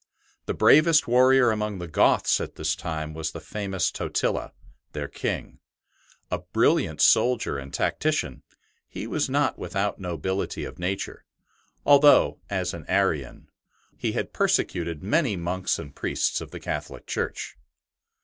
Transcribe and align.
The 0.47 0.55
bravest 0.55 1.07
warrior 1.07 1.51
among 1.51 1.77
the 1.77 1.87
Goths 1.87 2.41
at 2.41 2.55
this 2.55 2.75
time 2.75 3.13
was 3.13 3.33
the 3.33 3.39
famous 3.39 3.91
Totila, 3.91 4.51
their 4.93 5.07
King. 5.07 5.59
A 6.31 6.39
brilliant 6.39 6.99
soldier 6.99 7.59
and 7.59 7.71
tactician, 7.71 8.41
he 8.87 9.05
was 9.05 9.29
not 9.29 9.59
without 9.59 9.99
nobility 9.99 10.63
of 10.65 10.79
nature, 10.79 11.23
although 11.85 12.39
as 12.49 12.73
an 12.73 12.85
Arian 12.87 13.47
he 13.95 14.13
had 14.13 14.33
persecuted 14.33 15.03
many 15.03 15.35
monks 15.35 15.77
and 15.77 15.95
priests 15.95 16.41
of 16.41 16.49
the 16.49 16.59
Catholic 16.59 17.05
Church. 17.05 17.55